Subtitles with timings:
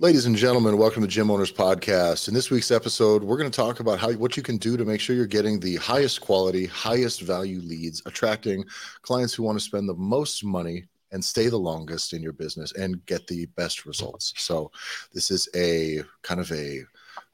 [0.00, 2.28] Ladies and gentlemen, welcome to Gym Owners Podcast.
[2.28, 4.84] In this week's episode, we're going to talk about how what you can do to
[4.84, 8.64] make sure you're getting the highest quality, highest value leads, attracting
[9.02, 12.72] clients who want to spend the most money and stay the longest in your business
[12.74, 14.34] and get the best results.
[14.36, 14.70] So,
[15.12, 16.84] this is a kind of a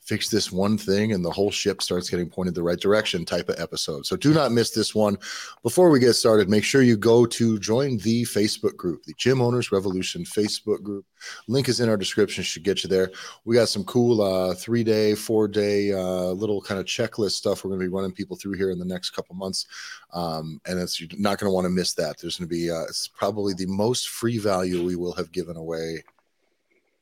[0.04, 3.48] fix this one thing and the whole ship starts getting pointed the right direction type
[3.48, 4.04] of episode.
[4.04, 5.16] So do not miss this one.
[5.62, 9.40] Before we get started, make sure you go to join the Facebook group, the Gym
[9.40, 11.06] Owners Revolution Facebook group.
[11.48, 13.10] Link is in our description, should get you there.
[13.46, 17.64] We got some cool uh, three day, four day uh, little kind of checklist stuff
[17.64, 19.66] we're going to be running people through here in the next couple months.
[20.12, 22.18] Um, and it's you're not going to want to miss that.
[22.18, 25.56] There's going to be, uh, it's probably the most free value we will have given
[25.56, 26.04] away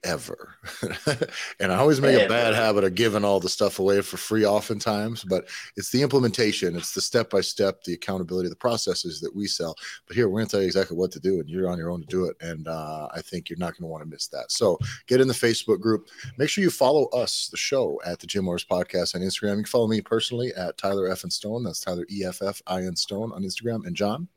[0.04, 0.54] ever.
[1.60, 4.44] and I always make a bad habit of giving all the stuff away for free
[4.44, 9.34] oftentimes, but it's the implementation, it's the step by step, the accountability, the processes that
[9.34, 9.74] we sell.
[10.06, 11.90] But here, we're going to tell you exactly what to do, and you're on your
[11.90, 12.36] own to do it.
[12.40, 14.50] And uh, I think you're not going to want to miss that.
[14.50, 16.08] So get in the Facebook group.
[16.38, 19.56] Make sure you follow us, the show, at the Gym Owners Podcast on Instagram.
[19.56, 21.64] You can follow me personally at Tyler Effin Stone.
[21.64, 23.86] That's Tyler E F F I N Stone on Instagram.
[23.86, 24.28] And John?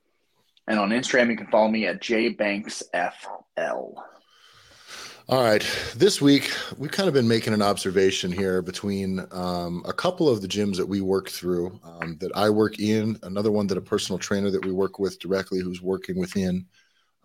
[0.68, 3.94] And on Instagram, you can follow me at JBanksFL.
[5.28, 5.66] All right.
[5.95, 10.44] This week, we've kind of been making an observation here between um, a couple of
[10.44, 13.81] the gyms that we work through um, that I work in, another one that a
[13.81, 16.68] personal trainer that we work with directly who's working within,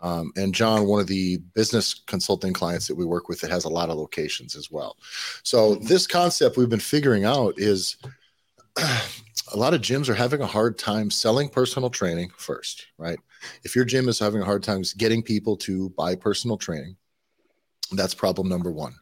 [0.01, 3.65] um, and John, one of the business consulting clients that we work with that has
[3.65, 4.97] a lot of locations as well.
[5.43, 7.97] So, this concept we've been figuring out is
[8.77, 13.19] a lot of gyms are having a hard time selling personal training first, right?
[13.63, 16.95] If your gym is having a hard time getting people to buy personal training,
[17.99, 18.95] that's problem number one.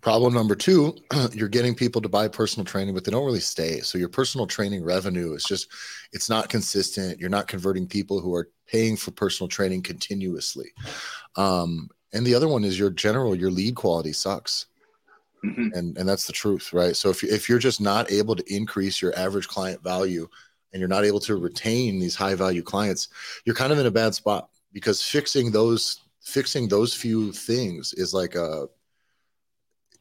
[0.00, 0.96] Problem number two,
[1.32, 3.80] you're getting people to buy personal training, but they don't really stay.
[3.80, 5.68] So your personal training revenue is just,
[6.12, 7.18] it's not consistent.
[7.18, 10.70] You're not converting people who are paying for personal training continuously.
[11.36, 14.66] Um, and the other one is your general, your lead quality sucks.
[15.44, 15.68] Mm-hmm.
[15.74, 16.96] And, and that's the truth, right?
[16.96, 20.28] So if, if you're just not able to increase your average client value
[20.72, 23.08] and you're not able to retain these high value clients,
[23.44, 28.12] you're kind of in a bad spot because fixing those fixing those few things is
[28.12, 28.66] like a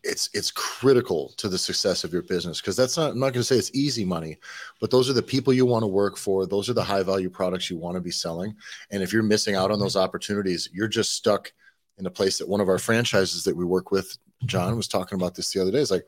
[0.03, 3.41] it's it's critical to the success of your business because that's not I'm not going
[3.41, 4.37] to say it's easy money,
[4.79, 6.45] but those are the people you want to work for.
[6.45, 8.55] Those are the high value products you want to be selling.
[8.91, 9.83] And if you're missing out on mm-hmm.
[9.83, 11.51] those opportunities, you're just stuck
[11.97, 15.17] in a place that one of our franchises that we work with, John was talking
[15.17, 15.79] about this the other day.
[15.79, 16.05] Is like,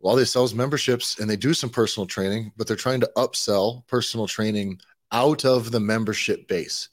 [0.00, 3.86] well, they sells memberships and they do some personal training, but they're trying to upsell
[3.86, 4.80] personal training
[5.12, 6.88] out of the membership base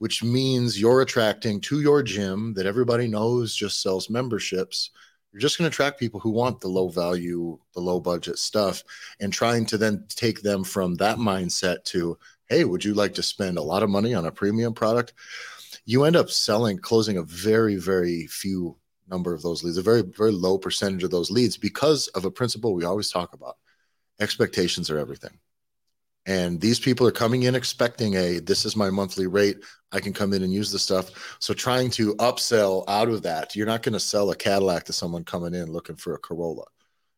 [0.00, 4.90] which means you're attracting to your gym that everybody knows just sells memberships.
[5.30, 8.82] You're just going to attract people who want the low value, the low budget stuff,
[9.20, 12.18] and trying to then take them from that mindset to,
[12.48, 15.12] hey, would you like to spend a lot of money on a premium product?
[15.84, 20.00] You end up selling, closing a very, very few number of those leads, a very,
[20.00, 23.58] very low percentage of those leads because of a principle we always talk about
[24.18, 25.38] expectations are everything
[26.30, 29.56] and these people are coming in expecting a this is my monthly rate.
[29.90, 31.36] I can come in and use the stuff.
[31.40, 34.92] So trying to upsell out of that you're not going to sell a cadillac to
[34.92, 36.66] someone coming in looking for a corolla.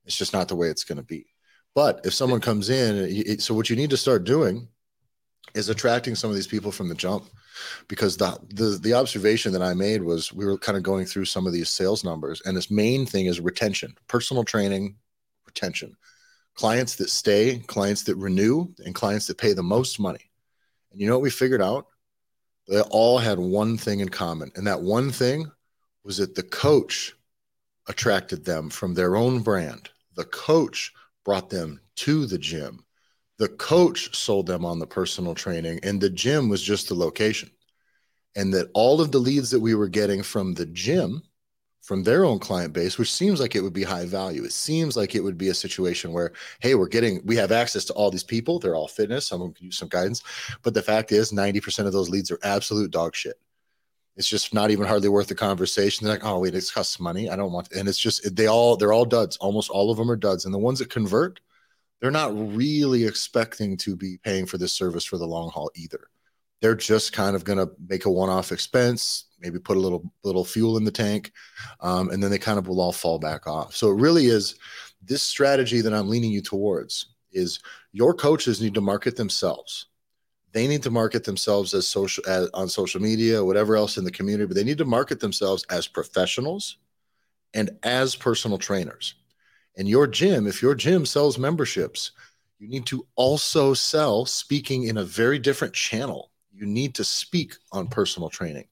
[0.06, 1.26] It's just not the way it's going to be.
[1.74, 4.66] But if someone comes in so what you need to start doing
[5.54, 7.24] is attracting some of these people from the jump.
[7.88, 11.26] Because the, the the observation that i made was we were kind of going through
[11.26, 14.96] some of these sales numbers and this main thing is retention personal training
[15.44, 15.94] retention
[16.54, 20.30] clients that stay, clients that renew, and clients that pay the most money.
[20.90, 21.86] And you know what we figured out?
[22.68, 24.52] They all had one thing in common.
[24.54, 25.50] And that one thing
[26.04, 27.14] was that the coach
[27.88, 29.88] attracted them from their own brand.
[30.14, 30.92] The coach
[31.24, 32.84] brought them to the gym.
[33.38, 37.50] The coach sold them on the personal training, and the gym was just the location.
[38.36, 41.22] And that all of the leads that we were getting from the gym
[41.82, 44.44] from their own client base, which seems like it would be high value.
[44.44, 47.84] It seems like it would be a situation where, hey, we're getting, we have access
[47.86, 48.58] to all these people.
[48.58, 49.26] They're all fitness.
[49.26, 50.22] Some of them can use some guidance.
[50.62, 53.34] But the fact is, 90% of those leads are absolute dog shit.
[54.16, 56.06] It's just not even hardly worth the conversation.
[56.06, 57.28] They're like, oh, wait, it costs money.
[57.28, 59.36] I don't want, and it's just, they all, they're all duds.
[59.38, 60.44] Almost all of them are duds.
[60.44, 61.40] And the ones that convert,
[62.00, 66.08] they're not really expecting to be paying for this service for the long haul either.
[66.62, 70.10] They're just kind of going to make a one off expense, maybe put a little
[70.24, 71.32] little fuel in the tank,
[71.80, 73.76] um, and then they kind of will all fall back off.
[73.76, 74.54] So it really is
[75.02, 77.60] this strategy that I'm leaning you towards is
[77.92, 79.86] your coaches need to market themselves.
[80.52, 84.10] They need to market themselves as social as, on social media, whatever else in the
[84.10, 86.78] community, but they need to market themselves as professionals
[87.54, 89.14] and as personal trainers.
[89.76, 92.12] And your gym, if your gym sells memberships,
[92.58, 96.30] you need to also sell speaking in a very different channel.
[96.52, 98.66] You need to speak on personal training.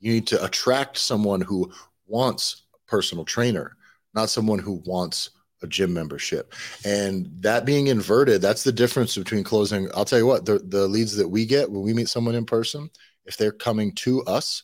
[0.00, 1.72] You need to attract someone who
[2.06, 3.76] wants a personal trainer,
[4.14, 5.30] not someone who wants
[5.62, 6.54] a gym membership.
[6.84, 9.88] And that being inverted, that's the difference between closing.
[9.94, 12.44] I'll tell you what, the, the leads that we get when we meet someone in
[12.44, 12.90] person,
[13.24, 14.62] if they're coming to us,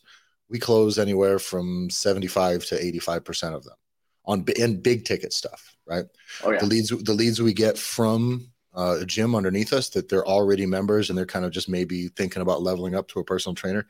[0.49, 3.75] we close anywhere from 75 to 85% of them
[4.25, 6.05] on in big ticket stuff, right?
[6.43, 6.59] Oh, yeah.
[6.59, 10.65] The leads the leads we get from uh, a gym underneath us that they're already
[10.65, 13.85] members and they're kind of just maybe thinking about leveling up to a personal trainer,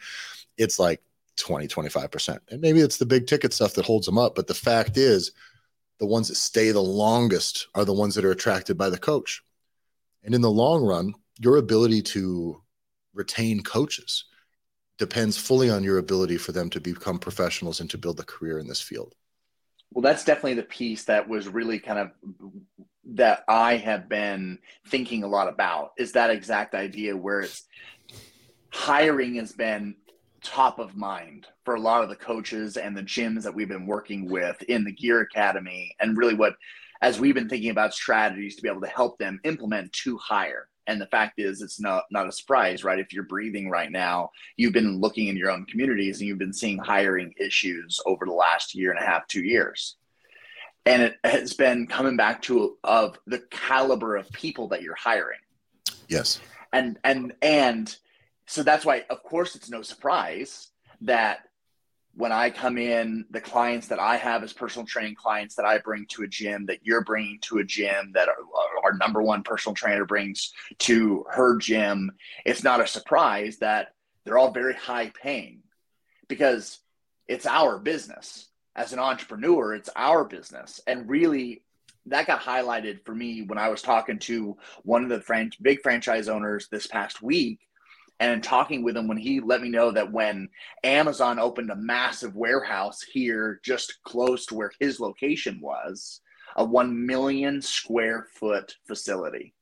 [0.57, 1.01] it's like
[1.37, 2.39] 20, 25%.
[2.49, 4.35] And maybe it's the big ticket stuff that holds them up.
[4.35, 5.31] But the fact is,
[5.99, 9.41] the ones that stay the longest are the ones that are attracted by the coach.
[10.23, 12.61] And in the long run, your ability to
[13.13, 14.25] retain coaches
[14.97, 18.59] depends fully on your ability for them to become professionals and to build a career
[18.59, 19.15] in this field.
[19.93, 22.11] Well, that's definitely the piece that was really kind of
[23.13, 24.57] that I have been
[24.87, 27.67] thinking a lot about is that exact idea where it's
[28.71, 29.95] hiring has been
[30.41, 33.85] top of mind for a lot of the coaches and the gyms that we've been
[33.85, 36.55] working with in the Gear Academy, and really what,
[37.01, 40.67] as we've been thinking about strategies to be able to help them implement to hire.
[40.87, 42.99] And the fact is, it's not not a surprise, right?
[42.99, 46.53] If you're breathing right now, you've been looking in your own communities and you've been
[46.53, 49.95] seeing hiring issues over the last year and a half, two years.
[50.85, 55.39] And it has been coming back to of the caliber of people that you're hiring.
[56.09, 56.41] Yes.
[56.73, 57.95] And and and
[58.45, 60.69] so that's why of course it's no surprise
[61.01, 61.47] that
[62.15, 65.77] when i come in the clients that i have as personal training clients that i
[65.77, 68.35] bring to a gym that you're bringing to a gym that our,
[68.83, 72.11] our number one personal trainer brings to her gym
[72.45, 73.93] it's not a surprise that
[74.25, 75.59] they're all very high paying
[76.27, 76.79] because
[77.27, 80.81] it's our business as an entrepreneur, it's our business.
[80.87, 81.63] And really,
[82.07, 85.81] that got highlighted for me when I was talking to one of the fran- big
[85.81, 87.59] franchise owners this past week
[88.31, 90.49] and talking with him when he let me know that when
[90.83, 96.21] Amazon opened a massive warehouse here just close to where his location was,
[96.55, 99.53] a 1 million square foot facility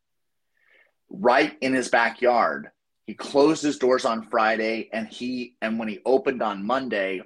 [1.09, 2.71] right in his backyard.
[3.05, 7.21] He closed his doors on Friday and he and when he opened on Monday,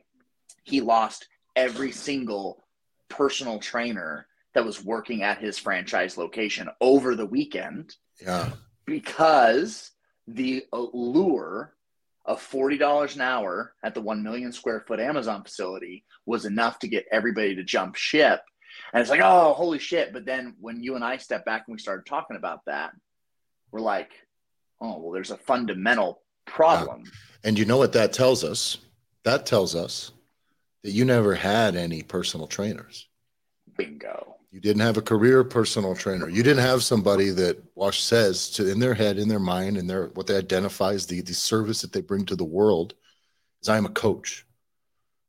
[0.63, 2.65] he lost every single
[3.09, 7.95] personal trainer that was working at his franchise location over the weekend.
[8.21, 8.51] Yeah.
[8.85, 9.91] Because
[10.27, 11.73] the uh, lure
[12.25, 16.87] of $40 an hour at the 1 million square foot Amazon facility was enough to
[16.87, 18.41] get everybody to jump ship.
[18.93, 20.11] And it's like, oh, holy shit.
[20.11, 22.91] But then when you and I stepped back and we started talking about that,
[23.71, 24.11] we're like,
[24.81, 27.03] oh, well, there's a fundamental problem.
[27.05, 27.11] Yeah.
[27.43, 28.77] And you know what that tells us?
[29.23, 30.11] That tells us
[30.83, 33.07] that you never had any personal trainers.
[33.77, 34.34] Bingo.
[34.55, 36.29] You didn't have a career personal trainer.
[36.29, 39.85] You didn't have somebody that Wash says to in their head, in their mind, in
[39.85, 42.93] their what they identify as the the service that they bring to the world
[43.61, 44.45] is I am a coach.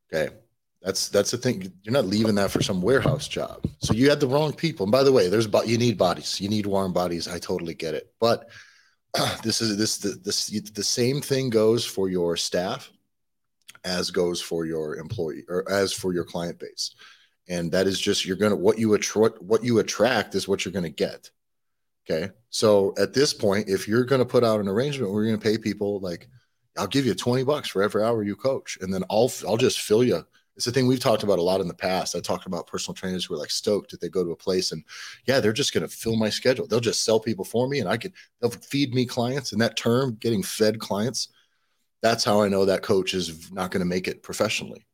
[0.06, 0.32] Okay.
[0.80, 1.72] That's that's the thing.
[1.82, 3.66] You're not leaving that for some warehouse job.
[3.80, 4.84] So you had the wrong people.
[4.84, 6.40] And by the way, there's you need bodies.
[6.40, 7.26] You need warm bodies.
[7.26, 8.14] I totally get it.
[8.20, 8.48] But
[9.42, 12.92] this is this the this the same thing goes for your staff
[13.82, 16.94] as goes for your employee or as for your client base
[17.48, 20.72] and that is just you're gonna what you attract what you attract is what you're
[20.72, 21.30] gonna get.
[22.08, 22.32] Okay?
[22.50, 26.00] So at this point if you're gonna put out an arrangement you're gonna pay people
[26.00, 26.28] like
[26.78, 28.78] i'll give you 20 bucks for every hour you coach.
[28.80, 30.24] And then i'll i'll just fill you.
[30.56, 32.16] It's the thing we've talked about a lot in the past.
[32.16, 34.72] I talked about personal trainers who are like stoked that they go to a place
[34.72, 34.82] and
[35.26, 36.66] yeah they're just to fill my schedule.
[36.66, 39.52] They'll just sell people for me and i can they'll feed me clients.
[39.52, 41.28] And that term getting fed clients
[42.02, 44.86] that's how I know that coach is not to make it professionally.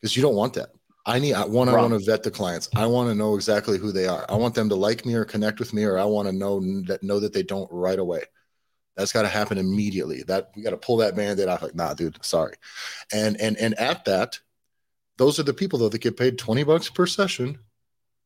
[0.00, 0.70] Because you don't want that.
[1.06, 1.68] I need one.
[1.68, 2.68] I want to vet the clients.
[2.76, 4.26] I want to know exactly who they are.
[4.28, 6.60] I want them to like me or connect with me, or I want to know
[6.86, 8.22] that know that they don't right away.
[8.96, 10.22] That's got to happen immediately.
[10.24, 11.62] That we got to pull that band-aid off.
[11.62, 12.54] Like, nah, dude, sorry.
[13.12, 14.38] And and and at that,
[15.16, 17.58] those are the people though that get paid 20 bucks per session.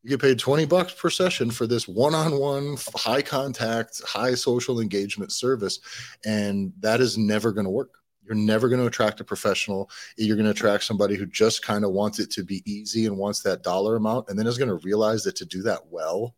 [0.03, 5.33] You get paid 20 bucks per session for this one-on-one, high contact, high social engagement
[5.33, 5.81] service.
[6.27, 9.91] And that is never going to work you're never going to attract a professional.
[10.17, 13.19] You're going to attract somebody who just kind of wants it to be easy and
[13.19, 16.35] wants that dollar amount, and then is going to realize that to do that well,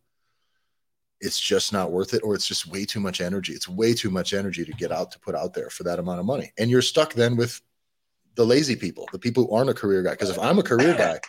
[1.19, 3.53] it's just not worth it, or it's just way too much energy.
[3.53, 6.19] It's way too much energy to get out to put out there for that amount
[6.19, 6.51] of money.
[6.59, 7.59] And you're stuck then with
[8.35, 10.11] the lazy people, the people who aren't a career guy.
[10.11, 11.19] Because if I'm a career guy,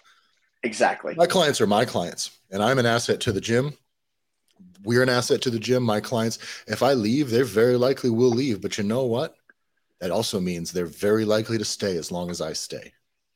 [0.63, 3.73] exactly, my clients are my clients, and I'm an asset to the gym.
[4.85, 5.83] We're an asset to the gym.
[5.83, 8.61] My clients, if I leave, they very likely will leave.
[8.61, 9.38] But you know what?
[10.01, 12.93] That also means they're very likely to stay as long as I stay.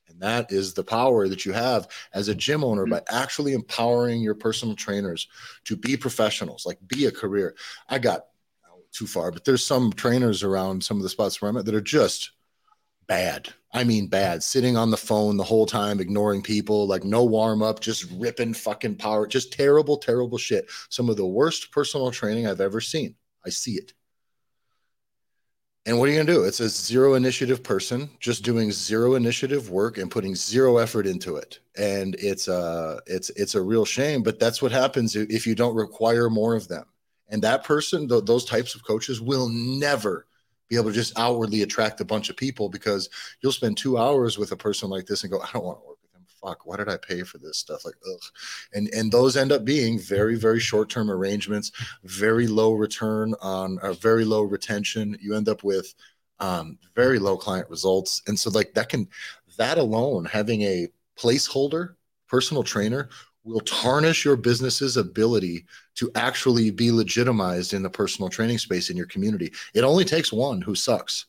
[0.08, 4.20] And that is the power that you have as a gym owner by actually empowering
[4.20, 5.26] your personal trainers
[5.64, 7.54] to be professionals, like be a career.
[7.88, 8.26] I got
[8.92, 11.74] too far, but there's some trainers around some of the spots where I'm at that
[11.74, 12.32] are just
[13.06, 13.48] bad.
[13.72, 14.42] I mean, bad.
[14.42, 18.52] Sitting on the phone the whole time, ignoring people, like no warm up, just ripping
[18.52, 20.70] fucking power, just terrible, terrible shit.
[20.90, 23.14] Some of the worst personal training I've ever seen.
[23.46, 23.94] I see it.
[25.84, 26.44] And what are you going to do?
[26.44, 31.36] It's a zero initiative person just doing zero initiative work and putting zero effort into
[31.36, 31.58] it.
[31.76, 35.74] And it's a it's it's a real shame, but that's what happens if you don't
[35.74, 36.84] require more of them.
[37.30, 40.26] And that person, th- those types of coaches will never
[40.68, 43.08] be able to just outwardly attract a bunch of people because
[43.42, 45.86] you'll spend 2 hours with a person like this and go, I don't want to
[45.88, 45.91] work.
[46.44, 47.84] Fuck, why did I pay for this stuff?
[47.84, 48.20] Like, ugh.
[48.74, 51.72] And and those end up being very very short-term arrangements,
[52.04, 55.16] very low return on or very low retention.
[55.20, 55.94] You end up with
[56.40, 58.22] um, very low client results.
[58.26, 59.08] And so like that can
[59.56, 61.94] that alone having a placeholder
[62.28, 63.08] personal trainer
[63.44, 68.96] will tarnish your business's ability to actually be legitimized in the personal training space in
[68.96, 69.52] your community.
[69.74, 71.26] It only takes one who sucks.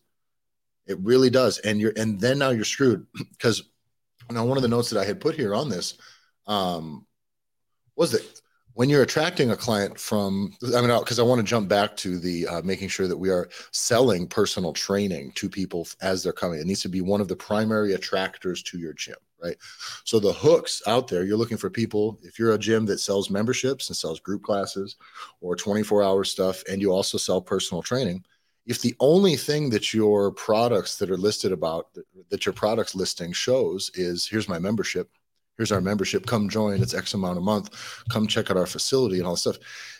[0.85, 1.59] It really does.
[1.59, 3.63] And you're and then now you're screwed because
[4.33, 5.95] now one of the notes that I had put here on this
[6.47, 7.05] um,
[7.95, 8.41] was that
[8.73, 12.17] when you're attracting a client from i mean because i want to jump back to
[12.17, 16.59] the uh, making sure that we are selling personal training to people as they're coming.
[16.59, 19.57] It needs to be one of the primary attractors to your gym right?
[20.05, 23.29] So the hooks out there you're looking for people if you're a gym that sells
[23.29, 24.95] memberships and sells group classes
[25.41, 28.23] or 24 hour stuff and you also sell personal training
[28.65, 31.87] if the only thing that your products that are listed about
[32.29, 35.09] that your products listing shows is here's my membership.
[35.57, 36.25] Here's our membership.
[36.25, 36.81] Come join.
[36.81, 38.03] It's x amount a month.
[38.09, 39.57] Come check out our facility and all this stuff.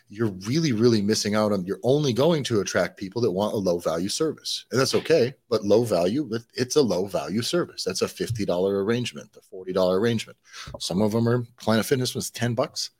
[0.09, 3.57] You're really really missing out on you're only going to attract people that want a
[3.57, 4.65] low value service.
[4.71, 7.83] And that's okay but low value it's a low value service.
[7.83, 10.37] That's a $50 arrangement a $40 arrangement.
[10.79, 12.91] Some of them are planet fitness was 10 bucks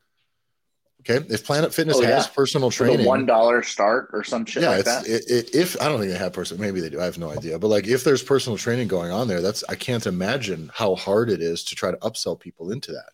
[1.09, 2.15] Okay, if Planet Fitness oh, yeah.
[2.15, 5.05] has personal training, one dollar start or some shit yeah, like that.
[5.05, 7.01] It, it, if I don't think they have personal, maybe they do.
[7.01, 7.59] I have no idea.
[7.59, 11.29] But like, if there's personal training going on there, that's I can't imagine how hard
[11.29, 13.11] it is to try to upsell people into that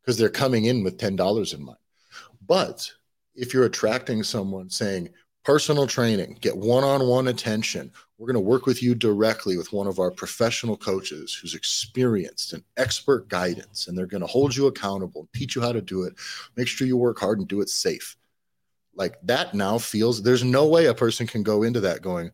[0.00, 1.78] because they're coming in with ten dollars in mind.
[2.46, 2.90] But
[3.34, 5.10] if you're attracting someone saying
[5.46, 10.00] personal training, get one-on-one attention, we're going to work with you directly with one of
[10.00, 15.28] our professional coaches who's experienced and expert guidance, and they're going to hold you accountable,
[15.32, 16.14] teach you how to do it,
[16.56, 18.16] make sure you work hard and do it safe.
[18.96, 22.32] Like that now feels there's no way a person can go into that going,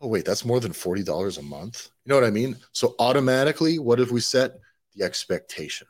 [0.00, 1.90] oh, wait, that's more than $40 a month.
[2.04, 2.56] You know what I mean?
[2.70, 4.60] So automatically, what have we set?
[4.94, 5.88] The expectation.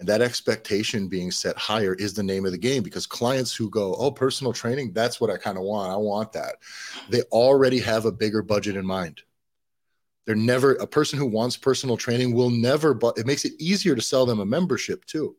[0.00, 3.68] And that expectation being set higher is the name of the game because clients who
[3.68, 5.92] go, Oh, personal training, that's what I kind of want.
[5.92, 6.56] I want that.
[7.10, 9.20] They already have a bigger budget in mind.
[10.24, 13.94] They're never a person who wants personal training will never, but it makes it easier
[13.94, 15.36] to sell them a membership too.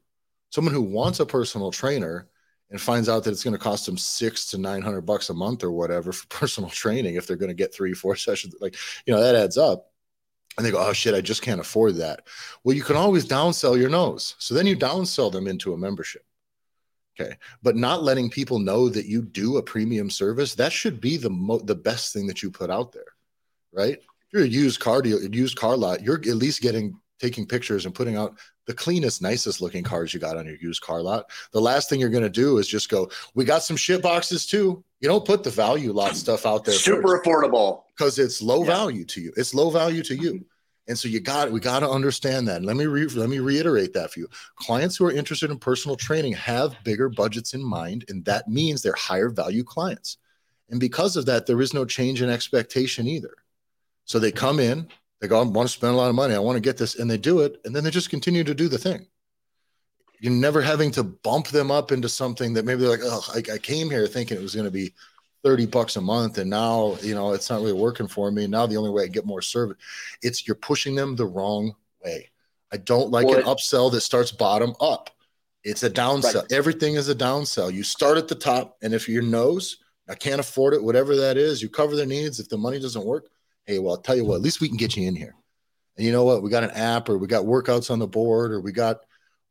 [0.52, 2.28] Someone who wants a personal trainer
[2.70, 5.64] and finds out that it's going to cost them six to 900 bucks a month
[5.64, 8.76] or whatever for personal training if they're going to get three, four sessions, like,
[9.08, 9.91] you know, that adds up
[10.58, 12.28] and they go, oh shit, I just can't afford that.
[12.64, 14.36] Well, you can always downsell your nose.
[14.38, 16.26] So then you downsell them into a membership.
[17.20, 17.36] Okay.
[17.62, 21.30] But not letting people know that you do a premium service, that should be the
[21.30, 23.04] mo- the best thing that you put out there.
[23.74, 23.98] Right.
[23.98, 27.86] If you're a used car deal, used car lot, you're at least getting taking pictures
[27.86, 31.30] and putting out the cleanest, nicest looking cars you got on your used car lot.
[31.52, 34.46] The last thing you're going to do is just go, we got some shit boxes
[34.46, 34.84] too.
[35.00, 36.76] You don't put the value lot stuff out there.
[36.76, 37.26] Super first.
[37.26, 38.66] affordable because it's low yeah.
[38.66, 39.32] value to you.
[39.38, 40.44] It's low value to you.
[40.88, 42.58] And so you got we got to understand that.
[42.58, 44.28] And let me re, let me reiterate that for you.
[44.56, 48.82] Clients who are interested in personal training have bigger budgets in mind, and that means
[48.82, 50.18] they're higher value clients.
[50.72, 53.36] And because of that, there is no change in expectation either.
[54.06, 54.88] So they come in,
[55.20, 56.96] they go, I want to spend a lot of money, I want to get this,
[56.96, 59.06] and they do it, and then they just continue to do the thing.
[60.20, 63.54] You're never having to bump them up into something that maybe they're like, oh, I,
[63.54, 64.94] I came here thinking it was going to be
[65.44, 68.48] 30 bucks a month and now you know it's not really working for me.
[68.48, 69.78] Now the only way i get more service
[70.22, 72.30] it's you're pushing them the wrong way.
[72.72, 75.10] I don't like an upsell that starts bottom up.
[75.64, 76.42] It's a downsell.
[76.42, 76.52] Right.
[76.52, 77.74] everything is a downsell.
[77.74, 79.78] You start at the top and if your nose
[80.10, 82.40] i can't afford it whatever that is you cover their needs.
[82.40, 83.28] If the money doesn't work
[83.66, 85.36] hey well i'll tell you what at least we can get you in here.
[85.98, 86.42] And you know what?
[86.42, 89.02] We got an app or we got workouts on the board or we got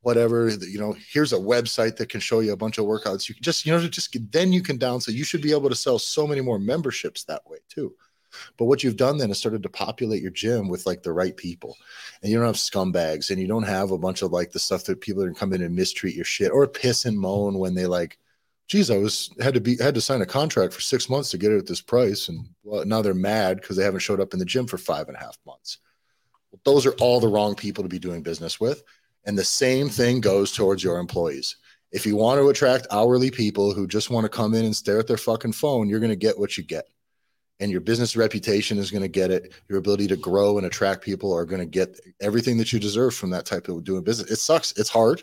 [0.03, 3.35] whatever you know here's a website that can show you a bunch of workouts you
[3.35, 5.75] can just you know just then you can down so you should be able to
[5.75, 7.95] sell so many more memberships that way too.
[8.57, 11.37] But what you've done then is started to populate your gym with like the right
[11.37, 11.77] people.
[12.23, 14.85] And you don't have scumbags and you don't have a bunch of like the stuff
[14.85, 17.87] that people are come in and mistreat your shit or piss and moan when they
[17.87, 18.19] like
[18.69, 21.39] geez i was had to be had to sign a contract for six months to
[21.39, 24.33] get it at this price and well now they're mad because they haven't showed up
[24.33, 25.79] in the gym for five and a half months.
[26.53, 28.85] Well, those are all the wrong people to be doing business with
[29.25, 31.57] and the same thing goes towards your employees.
[31.93, 34.99] If you want to attract hourly people who just want to come in and stare
[34.99, 36.87] at their fucking phone, you're going to get what you get.
[37.61, 39.53] and your business reputation is going to get it.
[39.69, 43.15] Your ability to grow and attract people are going to get everything that you deserve
[43.15, 44.31] from that type of doing business.
[44.31, 44.73] It sucks.
[44.79, 45.23] It's hard,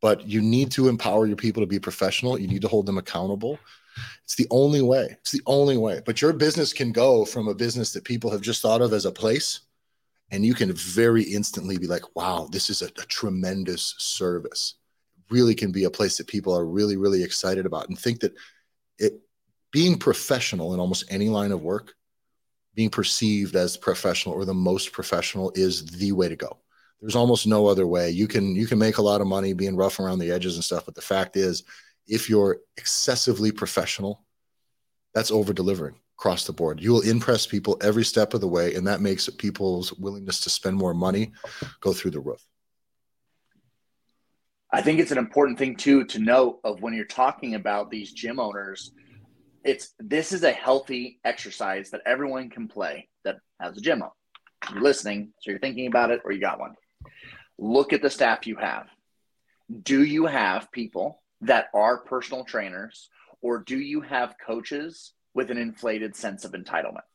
[0.00, 2.38] but you need to empower your people to be professional.
[2.38, 3.58] You need to hold them accountable.
[4.24, 5.16] It's the only way.
[5.20, 6.02] It's the only way.
[6.04, 9.06] But your business can go from a business that people have just thought of as
[9.06, 9.60] a place,
[10.30, 14.74] and you can very instantly be like, wow, this is a, a tremendous service.
[15.30, 18.34] really can be a place that people are really, really excited about and think that
[18.98, 19.20] it
[19.72, 21.94] being professional in almost any line of work,
[22.74, 26.58] being perceived as professional or the most professional is the way to go.
[27.00, 28.10] There's almost no other way.
[28.10, 30.64] You can you can make a lot of money being rough around the edges and
[30.64, 31.62] stuff, but the fact is,
[32.06, 34.24] if you're excessively professional,
[35.14, 36.80] that's over delivering across the board.
[36.80, 40.50] You will impress people every step of the way, and that makes people's willingness to
[40.50, 41.32] spend more money
[41.80, 42.44] go through the roof.
[44.72, 48.12] I think it's an important thing too to note of when you're talking about these
[48.12, 48.92] gym owners
[49.64, 54.02] it's this is a healthy exercise that everyone can play that has a gym
[54.72, 56.74] You're listening, so you're thinking about it, or you got one.
[57.58, 58.86] Look at the staff you have.
[59.82, 63.10] Do you have people that are personal trainers,
[63.42, 67.06] or do you have coaches with an inflated sense of entitlement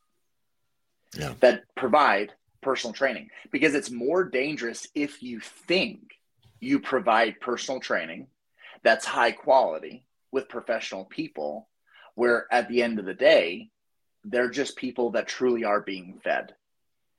[1.14, 1.34] yeah.
[1.40, 3.28] that provide personal training?
[3.52, 6.00] Because it's more dangerous if you think
[6.58, 8.28] you provide personal training
[8.82, 11.68] that's high quality with professional people
[12.14, 13.70] where at the end of the day
[14.24, 16.54] they're just people that truly are being fed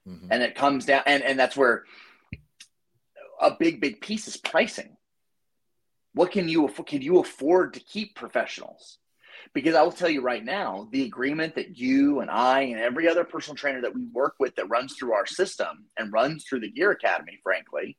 [0.08, 0.28] mm-hmm.
[0.32, 1.84] and it comes down and and that's where
[3.40, 4.98] a big big piece is pricing
[6.14, 8.98] what can you can you afford to keep professionals
[9.54, 13.08] because i will tell you right now the agreement that you and i and every
[13.08, 16.60] other personal trainer that we work with that runs through our system and runs through
[16.60, 17.98] the gear academy frankly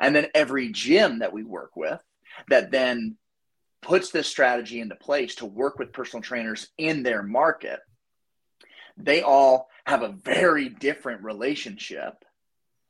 [0.00, 2.02] and then every gym that we work with
[2.48, 3.16] that then
[3.80, 7.80] puts this strategy into place to work with personal trainers in their market,
[8.96, 12.24] they all have a very different relationship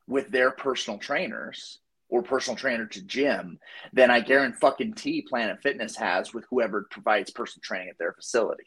[0.06, 3.58] with their personal trainers or personal trainer to gym
[3.92, 8.12] than I guarantee fucking T Planet Fitness has with whoever provides personal training at their
[8.12, 8.64] facility.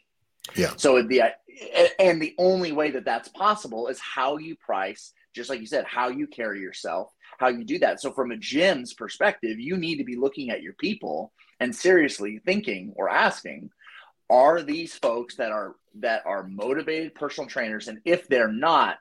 [0.54, 0.72] Yeah.
[0.76, 1.22] So the
[1.98, 5.84] and the only way that that's possible is how you price, just like you said,
[5.84, 8.00] how you carry yourself, how you do that.
[8.00, 12.40] So from a gym's perspective, you need to be looking at your people and seriously
[12.44, 13.70] thinking or asking
[14.30, 18.96] are these folks that are that are motivated personal trainers and if they're not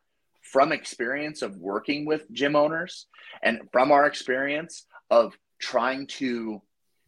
[0.51, 3.07] from experience of working with gym owners
[3.41, 6.61] and from our experience of trying to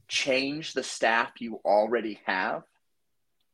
[0.07, 2.63] change the staff you already have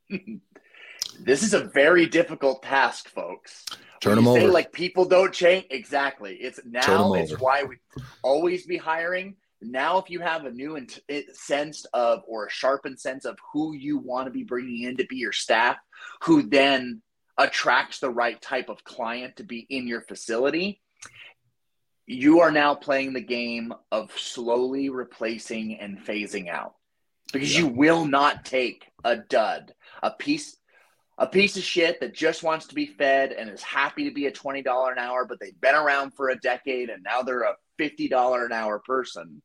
[1.20, 3.66] this is a very difficult task folks.
[4.02, 4.52] Turn them say, over.
[4.52, 6.36] like people don't change exactly.
[6.36, 7.78] It's now it's why we
[8.24, 9.36] always be hiring.
[9.62, 11.02] Now if you have a new int-
[11.34, 15.06] sense of or a sharpened sense of who you want to be bringing in to
[15.06, 15.78] be your staff
[16.22, 17.02] who then
[17.40, 20.82] attracts the right type of client to be in your facility
[22.06, 26.74] you are now playing the game of slowly replacing and phasing out
[27.32, 27.62] because yeah.
[27.62, 29.74] you will not take a dud
[30.04, 30.58] a piece
[31.18, 34.26] a piece of shit that just wants to be fed and is happy to be
[34.26, 37.56] a $20 an hour but they've been around for a decade and now they're a
[37.80, 39.42] $50 an hour person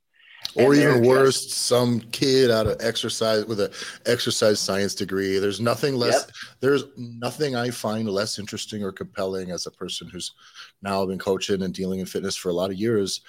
[0.57, 3.73] or even worse, some kid out of exercise with a
[4.07, 5.39] exercise science degree.
[5.39, 6.25] There's nothing less.
[6.27, 6.31] Yep.
[6.61, 10.33] There's nothing I find less interesting or compelling as a person who's
[10.83, 13.23] now been coaching and dealing in fitness for a lot of years.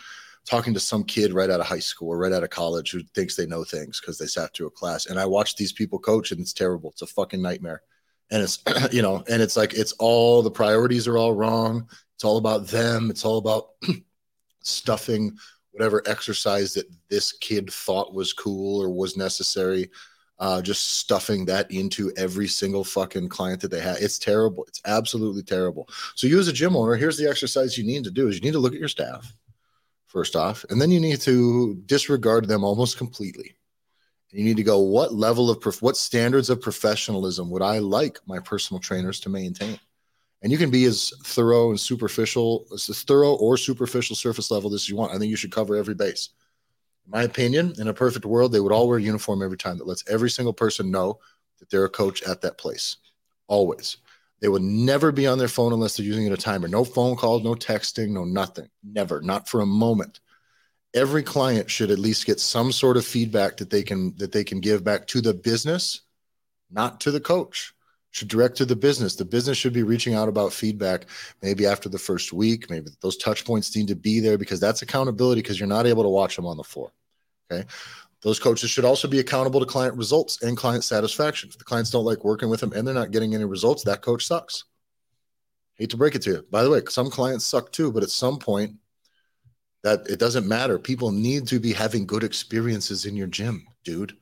[0.46, 3.02] Talking to some kid right out of high school or right out of college who
[3.16, 5.08] thinks they know things because they sat through a class.
[5.08, 6.92] And I watch these people coach, and it's terrible.
[6.92, 7.82] It's a fucking nightmare.
[8.30, 8.60] And it's
[8.94, 11.90] you know, and it's like it's all the priorities are all wrong.
[12.14, 13.10] It's all about them.
[13.10, 13.70] It's all about
[14.62, 15.36] stuffing
[15.76, 19.90] whatever exercise that this kid thought was cool or was necessary
[20.40, 23.98] uh, just stuffing that into every single fucking client that they have.
[24.00, 24.66] It's terrible.
[24.68, 25.88] It's absolutely terrible.
[26.16, 28.42] So you as a gym owner, here's the exercise you need to do is you
[28.42, 29.34] need to look at your staff
[30.08, 33.56] first off, and then you need to disregard them almost completely.
[34.32, 38.20] You need to go, what level of, prof- what standards of professionalism would I like
[38.26, 39.80] my personal trainers to maintain?
[40.46, 44.88] And you can be as thorough and superficial as thorough or superficial surface level as
[44.88, 45.12] you want.
[45.12, 46.30] I think you should cover every base.
[47.08, 49.80] In my opinion in a perfect world they would all wear uniform every time.
[49.80, 51.18] That lets every single person know
[51.58, 52.98] that they're a coach at that place.
[53.48, 53.98] Always.
[54.40, 56.68] They would never be on their phone unless they're using it a timer.
[56.68, 58.70] No phone calls no texting no nothing.
[58.84, 59.22] Never.
[59.22, 60.20] Not for a moment.
[60.94, 64.44] Every client should at least get some sort of feedback that they can that they
[64.44, 66.02] can give back to the business
[66.70, 67.74] not to the coach
[68.16, 69.18] should direct to the business.
[69.18, 71.08] The business should be reaching out about feedback
[71.42, 72.70] maybe after the first week.
[72.70, 76.04] Maybe those touch points need to be there because that's accountability because you're not able
[76.04, 76.94] to watch them on the floor.
[77.52, 77.68] Okay.
[78.22, 81.50] Those coaches should also be accountable to client results and client satisfaction.
[81.50, 84.02] If the clients don't like working with them and they're not getting any results, that
[84.02, 84.64] coach sucks.
[85.74, 86.46] Hate to break it to you.
[86.50, 88.76] By the way, some clients suck too, but at some point,
[89.84, 90.80] that it doesn't matter.
[90.80, 94.16] People need to be having good experiences in your gym, dude.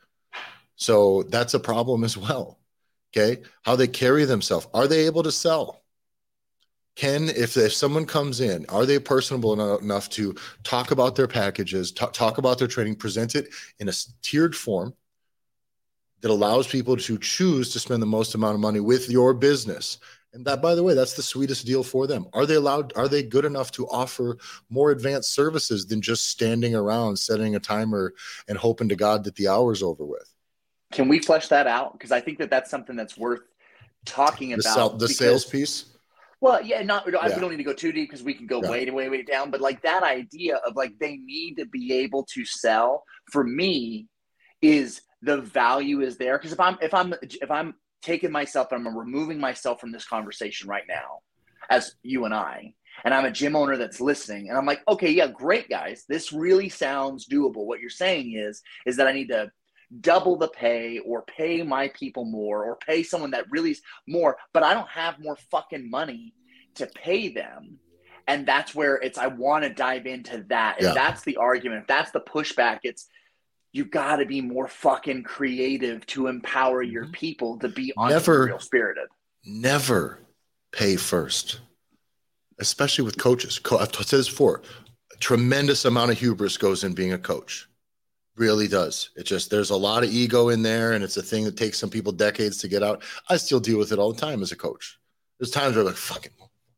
[0.77, 2.57] So that's a problem as well.
[3.15, 3.43] Okay.
[3.61, 4.67] How they carry themselves.
[4.73, 5.83] Are they able to sell?
[6.95, 11.91] Can, if, if someone comes in, are they personable enough to talk about their packages,
[11.91, 13.49] t- talk about their training, present it
[13.79, 14.93] in a tiered form
[16.21, 19.97] that allows people to choose to spend the most amount of money with your business?
[20.33, 22.27] And that, by the way, that's the sweetest deal for them.
[22.33, 22.93] Are they allowed?
[22.95, 24.37] Are they good enough to offer
[24.69, 28.13] more advanced services than just standing around, setting a timer,
[28.47, 30.33] and hoping to God that the hour's over with?
[30.93, 31.93] Can we flesh that out?
[31.93, 33.41] Because I think that that's something that's worth
[34.05, 34.73] talking the about.
[34.73, 35.85] Sell, the because, sales piece.
[36.41, 37.33] Well, yeah, not yeah.
[37.33, 38.69] we don't need to go too deep because we can go yeah.
[38.69, 39.49] way, way, way down.
[39.49, 44.07] But like that idea of like they need to be able to sell for me
[44.61, 48.85] is the value is there because if I'm if I'm if I'm taking myself and
[48.85, 51.19] I'm removing myself from this conversation right now
[51.69, 52.73] as you and I
[53.05, 56.33] and I'm a gym owner that's listening and I'm like okay yeah great guys this
[56.33, 59.49] really sounds doable what you're saying is is that I need to
[60.01, 64.37] double the pay or pay my people more or pay someone that really is more,
[64.53, 66.33] but I don't have more fucking money
[66.75, 67.79] to pay them.
[68.27, 70.77] And that's where it's, I want to dive into that.
[70.77, 70.93] And yeah.
[70.93, 71.81] that's the argument.
[71.81, 73.07] If that's the pushback, it's,
[73.73, 77.11] you got to be more fucking creative to empower your mm-hmm.
[77.11, 79.07] people to be entrepreneurial spirited.
[79.45, 80.19] Never
[80.71, 81.59] pay first,
[82.59, 83.59] especially with coaches.
[83.71, 84.61] I've said this before.
[85.11, 87.67] A tremendous amount of hubris goes in being a coach
[88.35, 89.11] really does.
[89.15, 91.79] It just there's a lot of ego in there, and it's a thing that takes
[91.79, 93.03] some people decades to get out.
[93.29, 94.97] I still deal with it all the time as a coach.
[95.39, 96.31] There's times where like fucking,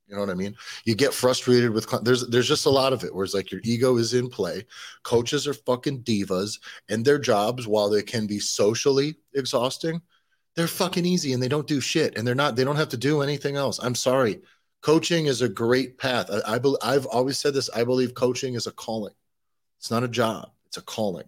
[0.07, 0.55] you know what I mean?
[0.85, 3.61] You get frustrated with there's there's just a lot of it where it's like your
[3.63, 4.65] ego is in play.
[5.03, 10.01] Coaches are fucking divas, and their jobs, while they can be socially exhausting,
[10.55, 12.97] they're fucking easy and they don't do shit, and they're not they don't have to
[12.97, 13.79] do anything else.
[13.81, 14.41] I'm sorry.
[14.81, 16.29] Coaching is a great path.
[16.29, 17.69] I, I I've always said this.
[17.73, 19.15] I believe coaching is a calling.
[19.79, 20.51] It's not a job.
[20.67, 21.25] It's a calling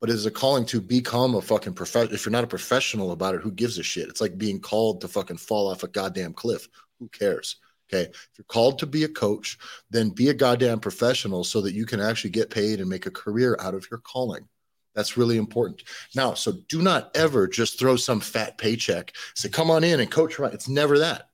[0.00, 2.14] but it is a calling to become a fucking professional.
[2.14, 4.08] If you're not a professional about it, who gives a shit?
[4.08, 6.68] It's like being called to fucking fall off a goddamn cliff.
[6.98, 7.56] Who cares?
[7.92, 8.08] Okay.
[8.10, 9.58] If you're called to be a coach,
[9.90, 13.10] then be a goddamn professional so that you can actually get paid and make a
[13.10, 14.48] career out of your calling.
[14.94, 15.84] That's really important.
[16.14, 20.10] Now, so do not ever just throw some fat paycheck, say, come on in and
[20.10, 20.52] coach right.
[20.52, 21.28] It's never that.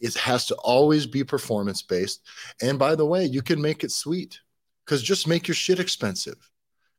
[0.00, 2.22] It has to always be performance based.
[2.60, 4.40] And by the way, you can make it sweet
[4.84, 6.36] because just make your shit expensive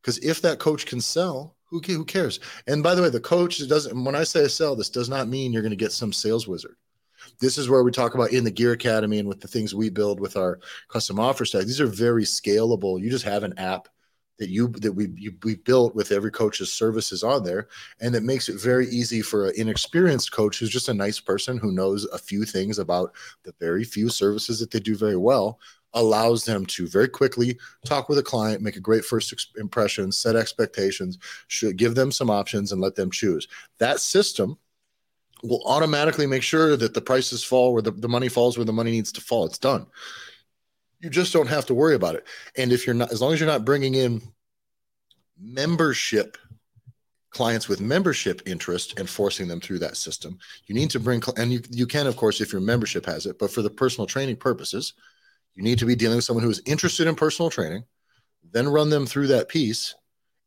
[0.02, 2.40] because if that coach can sell, who, who cares?
[2.66, 5.52] And by the way, the coach doesn't, when I say sell, this does not mean
[5.52, 6.76] you're going to get some sales wizard.
[7.40, 9.90] This is where we talk about in the Gear Academy and with the things we
[9.90, 11.66] build with our custom offer stack.
[11.66, 13.00] These are very scalable.
[13.02, 13.90] You just have an app
[14.38, 17.68] that you that we you, we built with every coach's services on there,
[18.00, 21.58] and it makes it very easy for an inexperienced coach who's just a nice person
[21.58, 25.60] who knows a few things about the very few services that they do very well
[25.98, 30.36] allows them to very quickly talk with a client, make a great first impression, set
[30.36, 33.48] expectations, should give them some options and let them choose.
[33.80, 34.58] That system
[35.44, 38.74] will automatically make sure that the prices fall where the, the money falls where the
[38.74, 39.46] money needs to fall.
[39.46, 39.86] It's done.
[41.00, 42.26] You just don't have to worry about it.
[42.56, 44.22] And if you're not, as long as you're not bringing in
[45.40, 46.38] membership
[47.30, 51.54] clients with membership interest and forcing them through that system, you need to bring, and
[51.54, 54.38] you, you can, of course, if your membership has it, but for the personal training
[54.38, 54.94] purposes,
[55.58, 57.84] you need to be dealing with someone who is interested in personal training,
[58.52, 59.96] then run them through that piece.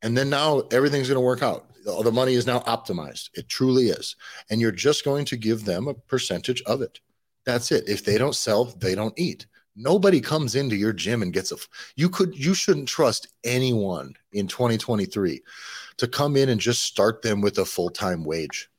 [0.03, 1.67] And then now everything's going to work out.
[1.85, 3.31] The money is now optimized.
[3.35, 4.15] It truly is.
[4.51, 7.01] And you're just going to give them a percentage of it.
[7.45, 7.89] That's it.
[7.89, 9.47] If they don't sell, they don't eat.
[9.75, 11.57] Nobody comes into your gym and gets a
[11.97, 15.43] you could you shouldn't trust anyone in 2023
[15.97, 18.70] to come in and just start them with a full-time wage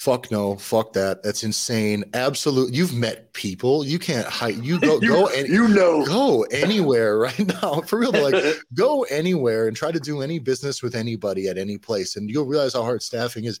[0.00, 1.22] fuck no fuck that.
[1.22, 2.04] That's insane.
[2.14, 3.84] Absolute you've met people.
[3.84, 6.06] You can't hide you go you, go and you know.
[6.06, 10.82] go anywhere right now for real like go anywhere and try to do any business
[10.82, 13.60] with anybody at any place and you'll realize how hard staffing is.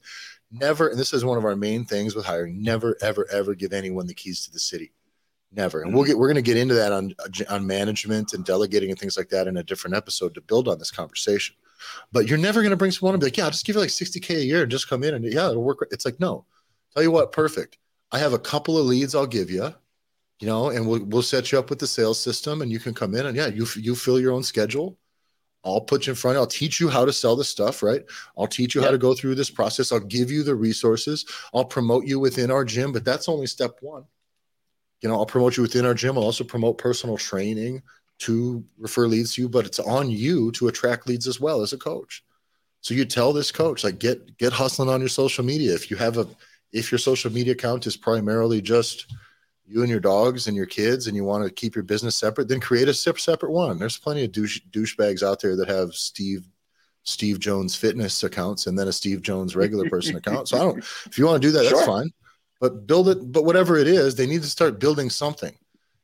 [0.50, 3.74] Never and this is one of our main things with hiring never ever ever give
[3.74, 4.92] anyone the keys to the city.
[5.52, 5.82] Never.
[5.82, 6.08] And we'll mm.
[6.08, 7.14] get we're going to get into that on
[7.50, 10.78] on management and delegating and things like that in a different episode to build on
[10.78, 11.54] this conversation
[12.12, 13.80] but you're never going to bring someone and be like, yeah, I'll just give you
[13.80, 15.86] like 60K a year and just come in and yeah, it'll work.
[15.90, 16.44] It's like, no,
[16.94, 17.78] tell you what, perfect.
[18.12, 19.72] I have a couple of leads I'll give you,
[20.40, 22.94] you know, and we'll, we'll set you up with the sales system and you can
[22.94, 24.98] come in and yeah, you, you fill your own schedule.
[25.64, 26.38] I'll put you in front.
[26.38, 28.02] I'll teach you how to sell the stuff, right?
[28.36, 28.88] I'll teach you yep.
[28.88, 29.92] how to go through this process.
[29.92, 31.26] I'll give you the resources.
[31.52, 34.04] I'll promote you within our gym, but that's only step one.
[35.02, 36.16] You know, I'll promote you within our gym.
[36.16, 37.82] I'll also promote personal training
[38.20, 41.72] to refer leads to you, but it's on you to attract leads as well as
[41.72, 42.22] a coach.
[42.82, 45.74] So you tell this coach, like, get get hustling on your social media.
[45.74, 46.26] If you have a
[46.72, 49.12] if your social media account is primarily just
[49.66, 52.48] you and your dogs and your kids and you want to keep your business separate,
[52.48, 53.78] then create a separate one.
[53.78, 56.46] There's plenty of douche douchebags out there that have Steve
[57.04, 60.48] Steve Jones fitness accounts and then a Steve Jones regular person account.
[60.48, 61.72] So I don't if you want to do that, sure.
[61.72, 62.10] that's fine.
[62.60, 65.56] But build it, but whatever it is, they need to start building something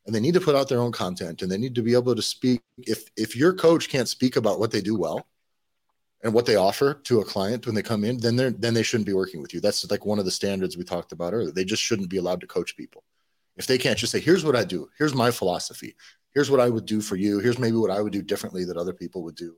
[0.07, 2.15] and they need to put out their own content and they need to be able
[2.15, 2.63] to speak.
[2.79, 5.27] If if your coach can't speak about what they do well
[6.23, 8.83] and what they offer to a client when they come in then they're then they
[8.83, 9.61] shouldn't be working with you.
[9.61, 11.51] That's like one of the standards we talked about earlier.
[11.51, 13.05] They just shouldn't be allowed to coach people.
[13.57, 14.89] If they can't just say here's what i do.
[14.99, 15.97] Here's my philosophy.
[16.35, 17.41] Here's what i would do for you.
[17.41, 19.57] Here's maybe what i would do differently that other people would do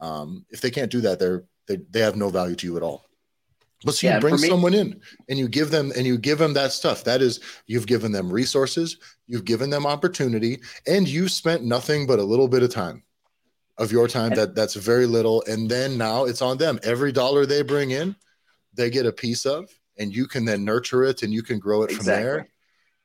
[0.00, 2.82] um, if they can't do that they're they, they have no value to you at
[2.82, 3.06] all
[3.84, 6.38] but so you yeah, bring me, someone in and you give them and you give
[6.38, 7.04] them that stuff.
[7.04, 12.18] That is, you've given them resources, you've given them opportunity, and you spent nothing but
[12.18, 13.02] a little bit of time
[13.78, 14.34] of your time.
[14.34, 15.42] That that's very little.
[15.46, 16.78] And then now it's on them.
[16.82, 18.16] Every dollar they bring in,
[18.72, 19.68] they get a piece of,
[19.98, 22.12] and you can then nurture it and you can grow it exactly.
[22.12, 22.48] from there.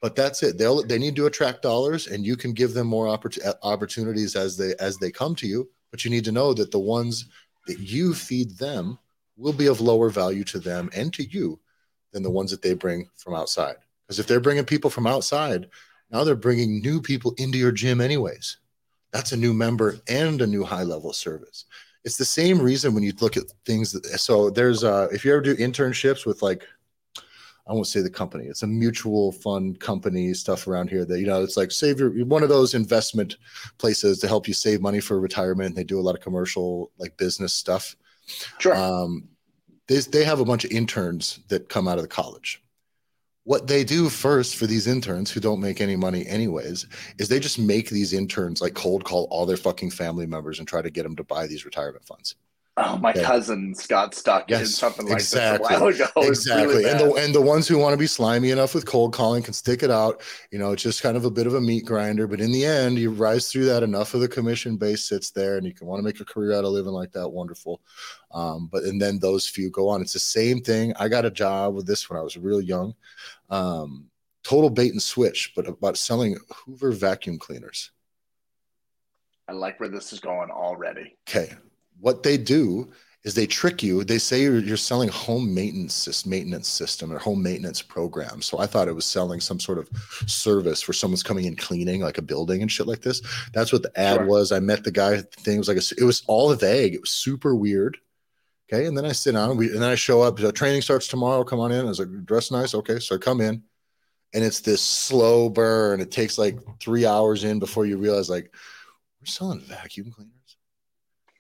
[0.01, 0.57] But that's it.
[0.57, 4.55] They'll they need to attract dollars, and you can give them more oppor- opportunities as
[4.55, 5.69] they as they come to you.
[5.91, 7.25] But you need to know that the ones
[7.67, 8.97] that you feed them
[9.39, 11.59] will be of lower value to them and to you
[12.11, 13.75] than the ones that they bring from outside.
[14.05, 15.69] Because if they're bringing people from outside,
[16.11, 18.57] now they're bringing new people into your gym, anyways.
[19.11, 21.65] That's a new member and a new high level service.
[22.03, 23.91] It's the same reason when you look at things.
[23.91, 26.63] That, so there's, uh, if you ever do internships with like,
[27.67, 28.45] I won't say the company.
[28.45, 32.09] It's a mutual fund company stuff around here that you know it's like save your
[32.25, 33.35] one of those investment
[33.77, 35.75] places to help you save money for retirement.
[35.75, 37.95] They do a lot of commercial like business stuff.
[38.57, 38.75] Sure.
[38.75, 39.29] Um,
[39.87, 42.61] they, they have a bunch of interns that come out of the college.
[43.43, 46.85] What they do first for these interns who don't make any money anyways
[47.17, 50.67] is they just make these interns like cold call all their fucking family members and
[50.67, 52.35] try to get them to buy these retirement funds.
[52.81, 53.23] Oh, my okay.
[53.23, 55.67] cousins got stuck yes, in something like exactly.
[55.67, 56.05] this a while ago.
[56.29, 56.77] Exactly.
[56.77, 59.43] Really and the and the ones who want to be slimy enough with cold calling
[59.43, 60.21] can stick it out.
[60.49, 62.25] You know, it's just kind of a bit of a meat grinder.
[62.25, 63.83] But in the end, you rise through that.
[63.83, 66.53] Enough of the commission base sits there and you can want to make a career
[66.53, 67.27] out of living like that.
[67.27, 67.81] Wonderful.
[68.31, 70.01] Um, but and then those few go on.
[70.01, 70.93] It's the same thing.
[70.97, 72.93] I got a job with this when I was real young.
[73.49, 74.05] Um,
[74.43, 77.91] total bait and switch, but about selling Hoover vacuum cleaners.
[79.49, 81.17] I like where this is going already.
[81.27, 81.55] Okay
[81.99, 82.91] what they do
[83.25, 84.03] is they trick you.
[84.03, 88.41] They say you're, you're selling home maintenance maintenance system or home maintenance program.
[88.41, 89.89] So I thought it was selling some sort of
[90.25, 93.21] service for someone's coming in cleaning like a building and shit like this.
[93.53, 94.25] That's what the ad sure.
[94.25, 94.51] was.
[94.51, 95.17] I met the guy.
[95.17, 96.93] Thing was like a, it was all vague.
[96.93, 97.97] It was super weird.
[98.71, 99.57] Okay, and then I sit down.
[99.57, 100.37] We, and then I show up.
[100.37, 101.43] The training starts tomorrow.
[101.43, 101.85] Come on in.
[101.85, 102.75] I was like, dress nice.
[102.75, 103.63] Okay, so I come in,
[104.33, 105.99] and it's this slow burn.
[106.01, 108.53] It takes like three hours in before you realize like
[109.19, 110.38] we're selling vacuum cleaners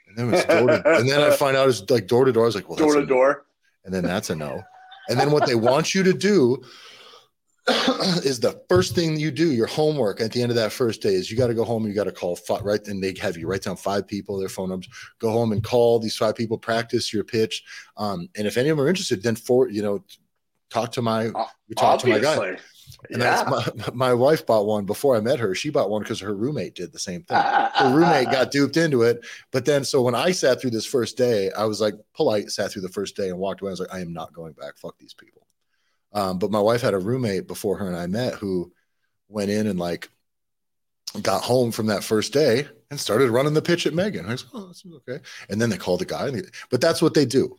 [0.09, 2.43] and then it's door to, and then I find out it's like door to door.
[2.43, 3.45] I was like, well, door to door.
[3.85, 4.61] And then that's a no.
[5.07, 6.61] And then what they want you to do
[8.23, 11.13] is the first thing you do, your homework at the end of that first day
[11.13, 12.85] is you got to go home and you got to call five, right.
[12.87, 15.99] And they have you write down five people, their phone numbers, go home and call
[15.99, 17.63] these five people, practice your pitch.
[17.97, 20.03] Um, and if any of them are interested, then for, you know,
[20.69, 22.21] talk to my, talk Obviously.
[22.21, 22.59] to my guy.
[23.09, 23.43] And yeah.
[23.43, 25.55] that's my, my wife bought one before I met her.
[25.55, 27.37] She bought one because her roommate did the same thing.
[27.37, 29.25] her roommate got duped into it.
[29.51, 32.71] But then, so when I sat through this first day, I was like polite, sat
[32.71, 33.69] through the first day and walked away.
[33.69, 34.77] I was like, I am not going back.
[34.77, 35.47] Fuck these people.
[36.13, 38.71] Um, but my wife had a roommate before her and I met who
[39.27, 40.09] went in and like
[41.21, 44.25] got home from that first day and started running the pitch at Megan.
[44.25, 45.19] I was like, oh, this is okay.
[45.49, 46.31] And then they called the guy.
[46.71, 47.57] But that's what they do.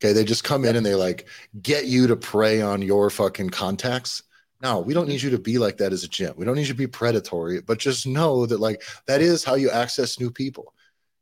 [0.00, 0.12] Okay.
[0.12, 1.26] They just come in and they like
[1.60, 4.22] get you to prey on your fucking contacts
[4.62, 6.34] no, we don't need you to be like that as a gym.
[6.36, 9.54] We don't need you to be predatory, but just know that like that is how
[9.54, 10.74] you access new people.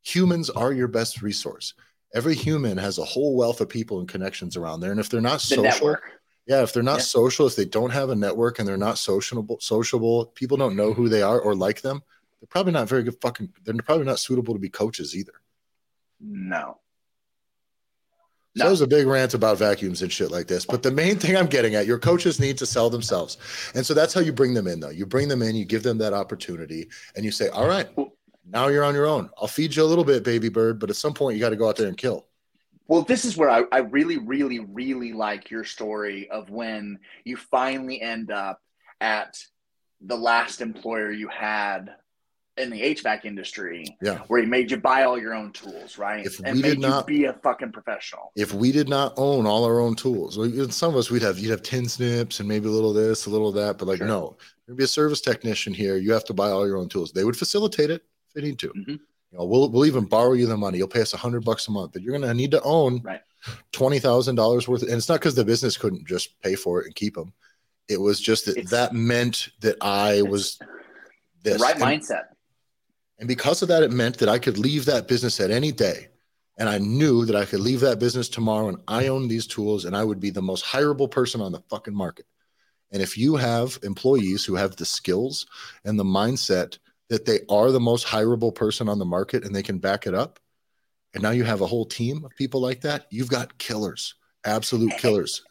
[0.03, 1.75] Humans are your best resource.
[2.15, 4.91] Every human has a whole wealth of people and connections around there.
[4.91, 6.03] And if they're not the social, network.
[6.47, 7.05] yeah, if they're not yeah.
[7.05, 10.95] social, if they don't have a network and they're not sociable, sociable, people don't know
[10.95, 12.03] who they are or like them,
[12.41, 15.35] they're probably not very good fucking they're probably not suitable to be coaches either.
[16.21, 16.79] No.
[18.57, 18.75] No.
[18.75, 20.65] So a big rant about vacuums and shit like this.
[20.65, 23.37] But the main thing I'm getting at, your coaches need to sell themselves.
[23.75, 24.89] And so that's how you bring them in, though.
[24.89, 27.87] You bring them in, you give them that opportunity, and you say, All right,
[28.51, 29.29] now you're on your own.
[29.39, 31.57] I'll feed you a little bit, baby bird, but at some point you got to
[31.57, 32.27] go out there and kill.
[32.89, 37.37] Well, this is where I, I really, really, really like your story of when you
[37.37, 38.63] finally end up
[39.01, 39.39] at
[40.01, 41.91] the last employer you had
[42.59, 46.25] in the HVAC industry, yeah, where he made you buy all your own tools, right?
[46.25, 49.65] If and we did not be a fucking professional, if we did not own all
[49.65, 50.35] our own tools,
[50.75, 53.31] some of us we'd have you'd have tin snips and maybe a little this, a
[53.31, 55.97] little that, but like no, there'd be a service technician here.
[55.97, 57.13] You have to buy all your own tools.
[57.13, 58.69] They would facilitate it if they need to.
[58.69, 58.91] Mm-hmm.
[58.93, 60.79] You know, we'll we'll even borrow you the money.
[60.79, 63.21] You'll pay us a hundred bucks a month, but you're gonna need to own right.
[63.73, 64.83] twenty thousand dollars worth.
[64.83, 67.33] And it's not because the business couldn't just pay for it and keep them.
[67.89, 70.59] It was just that It's- that meant that I was
[71.43, 71.61] The this.
[71.63, 72.23] right And- mindset.
[73.19, 76.09] And because of that, it meant that I could leave that business at any day.
[76.59, 79.85] And I knew that I could leave that business tomorrow and I own these tools
[79.85, 82.27] and I would be the most hireable person on the fucking market.
[82.93, 85.47] And if you have employees who have the skills
[85.85, 89.63] and the mindset that they are the most hireable person on the market and they
[89.63, 90.39] can back it up,
[91.13, 94.93] and now you have a whole team of people like that, you've got killers, absolute
[94.99, 95.43] killers.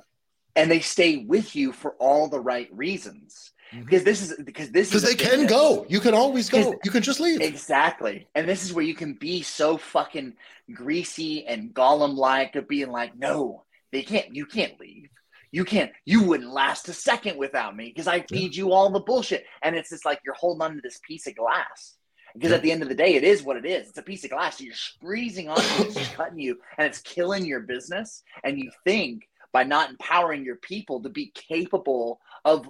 [0.55, 3.51] And they stay with you for all the right reasons.
[3.75, 3.85] Mhm.
[3.85, 5.85] Because this is because this Because they can go.
[5.89, 6.75] You can always go.
[6.83, 7.41] You can just leave.
[7.41, 8.27] Exactly.
[8.35, 10.33] And this is where you can be so fucking
[10.73, 15.09] greasy and Gollum like of being like, no, they can't, you can't leave.
[15.51, 18.99] You can't, you wouldn't last a second without me because I feed you all the
[18.99, 19.45] bullshit.
[19.61, 21.95] And it's just like you're holding on to this piece of glass.
[22.33, 22.57] Because Yeah.
[22.57, 23.87] at the end of the day, it is what it is.
[23.89, 24.59] It's a piece of glass.
[24.59, 28.23] You're squeezing on it, it's cutting you, and it's killing your business.
[28.43, 32.69] And you think by not empowering your people to be capable of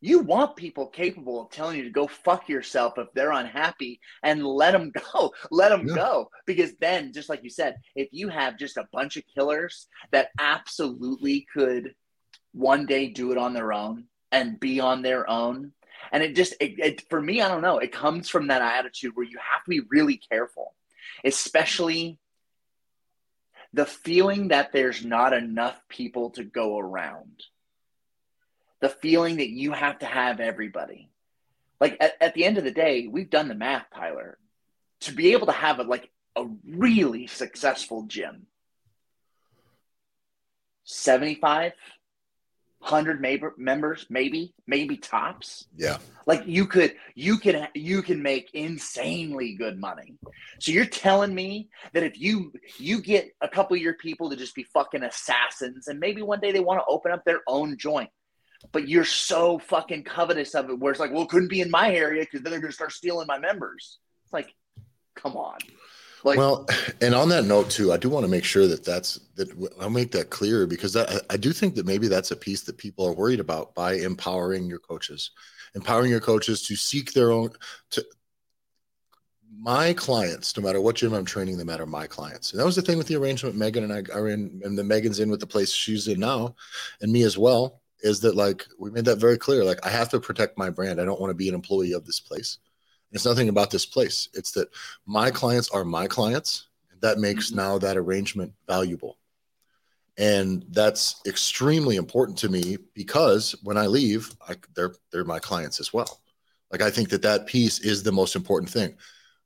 [0.00, 4.46] you want people capable of telling you to go fuck yourself if they're unhappy and
[4.46, 5.32] let them go.
[5.50, 5.94] Let them Yeah.
[5.94, 6.30] go.
[6.46, 10.28] Because then, just like you said, if you have just a bunch of killers that
[10.38, 11.94] absolutely could
[12.52, 15.72] one day do it on their own and be on their own,
[16.12, 19.12] and it just, it, it, for me, I don't know, it comes from that attitude
[19.14, 20.74] where you have to be really careful,
[21.24, 22.18] especially
[23.72, 27.42] the feeling that there's not enough people to go around
[28.80, 31.10] the feeling that you have to have everybody.
[31.80, 34.38] Like at, at the end of the day, we've done the math, Tyler.
[35.02, 38.46] To be able to have a like a really successful gym,
[40.84, 41.72] 75,
[42.80, 45.66] 100 maybe, members, maybe, maybe tops.
[45.76, 45.98] yeah.
[46.26, 50.16] Like you could, you can, you can make insanely good money.
[50.60, 54.36] So you're telling me that if you you get a couple of your people to
[54.36, 57.76] just be fucking assassins, and maybe one day they want to open up their own
[57.78, 58.10] joint,
[58.72, 61.70] but you're so fucking covetous of it, where it's like, well, it couldn't be in
[61.70, 63.98] my area because then they're gonna start stealing my members.
[64.24, 64.54] It's like,
[65.14, 65.58] come on,
[66.24, 66.66] like, well,
[67.00, 69.48] and on that note too, I do want to make sure that that's that
[69.80, 72.76] I'll make that clear because that, I do think that maybe that's a piece that
[72.76, 75.30] people are worried about by empowering your coaches,
[75.74, 77.50] empowering your coaches to seek their own.
[77.90, 78.04] To
[79.60, 82.66] my clients, no matter what gym I'm training them at, are my clients, and that
[82.66, 85.30] was the thing with the arrangement Megan and I are in, and the Megan's in
[85.30, 86.56] with the place she's in now,
[87.00, 87.80] and me as well.
[88.02, 89.64] Is that like we made that very clear?
[89.64, 91.00] Like I have to protect my brand.
[91.00, 92.58] I don't want to be an employee of this place.
[93.12, 94.28] It's nothing about this place.
[94.34, 94.68] It's that
[95.06, 96.68] my clients are my clients.
[96.90, 97.56] And That makes Mhm.
[97.56, 99.18] now that arrangement valuable.
[100.16, 105.78] And that's extremely important to me because when I leave, I, they're they're my clients
[105.80, 106.20] as well.
[106.72, 108.96] Like I think that that piece is the most important thing.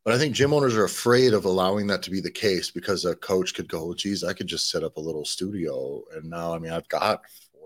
[0.05, 3.07] But I think gym owners are afraid of allowing that to be the case because
[3.07, 6.03] a coach could go, geez, I could just set up a little studio.
[6.15, 7.23] And now, I mean, I've got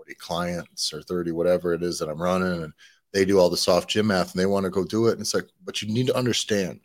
[0.07, 2.63] 40 clients or 30, whatever it is that I'm running.
[2.63, 2.73] And
[3.13, 5.13] they do all the soft gym math and they want to go do it.
[5.13, 6.79] And it's like, but you need to understand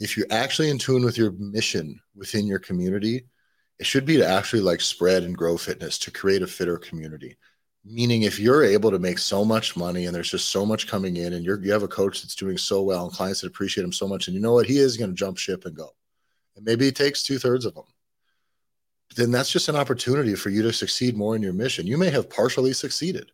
[0.00, 3.26] if you're actually in tune with your mission within your community,
[3.78, 7.36] it should be to actually like spread and grow fitness to create a fitter community.
[7.84, 11.16] Meaning, if you're able to make so much money and there's just so much coming
[11.16, 13.82] in, and you're, you have a coach that's doing so well and clients that appreciate
[13.82, 15.88] him so much, and you know what, he is going to jump ship and go.
[16.54, 17.86] And maybe it takes two thirds of them.
[19.14, 21.86] Then that's just an opportunity for you to succeed more in your mission.
[21.86, 23.32] You may have partially succeeded.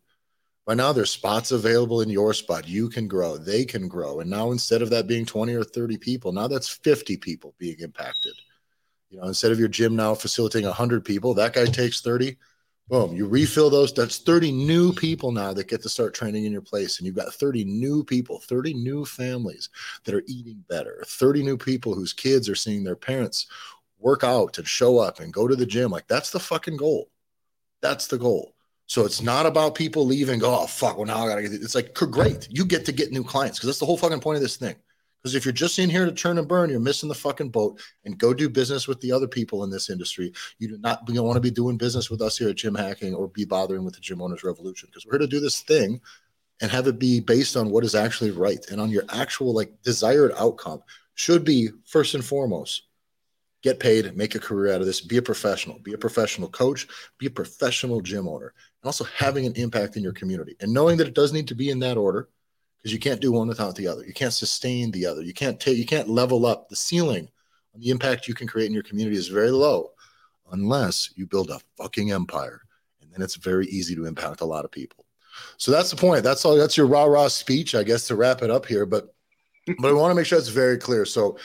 [0.66, 2.68] By now, there's spots available in your spot.
[2.68, 4.20] You can grow, they can grow.
[4.20, 7.76] And now, instead of that being 20 or 30 people, now that's 50 people being
[7.80, 8.34] impacted.
[9.08, 12.36] You know, instead of your gym now facilitating 100 people, that guy takes 30.
[12.88, 13.92] Boom, you refill those.
[13.92, 16.98] That's 30 new people now that get to start training in your place.
[16.98, 19.70] And you've got 30 new people, 30 new families
[20.04, 23.46] that are eating better, 30 new people whose kids are seeing their parents
[23.98, 25.90] work out and show up and go to the gym.
[25.90, 27.10] Like, that's the fucking goal.
[27.80, 28.54] That's the goal.
[28.86, 30.38] So it's not about people leaving.
[30.38, 30.96] Go, oh fuck.
[30.96, 31.52] Well, now I gotta get.
[31.52, 32.48] It's like great.
[32.50, 34.76] You get to get new clients because that's the whole fucking point of this thing.
[35.22, 37.80] Because if you're just in here to churn and burn, you're missing the fucking boat.
[38.04, 40.32] And go do business with the other people in this industry.
[40.58, 43.28] You do not want to be doing business with us here at Gym Hacking or
[43.28, 46.00] be bothering with the Gym Owners Revolution because we're here to do this thing
[46.62, 49.70] and have it be based on what is actually right and on your actual like
[49.82, 50.82] desired outcome.
[51.14, 52.84] Should be first and foremost
[53.62, 56.86] get paid, make a career out of this, be a professional, be a professional coach,
[57.18, 58.52] be a professional gym owner,
[58.82, 60.56] and also having an impact in your community.
[60.60, 62.28] And knowing that it does need to be in that order,
[62.78, 64.04] because you can't do one without the other.
[64.04, 65.22] You can't sustain the other.
[65.22, 67.28] You can't take you can't level up the ceiling
[67.74, 69.90] on the impact you can create in your community is very low
[70.52, 72.62] unless you build a fucking empire.
[73.02, 75.04] And then it's very easy to impact a lot of people.
[75.56, 76.22] So that's the point.
[76.22, 78.86] That's all that's your rah-rah speech, I guess, to wrap it up here.
[78.86, 79.14] But
[79.78, 81.04] but I want to make sure it's very clear.
[81.04, 81.38] So